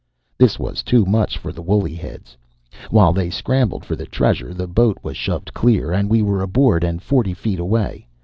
[0.39, 2.35] This was too much for the woolly heads.
[2.89, 6.83] While they scrambled for the treasures, the boat was shoved clear, and we were aboard
[6.83, 8.07] and forty feet away.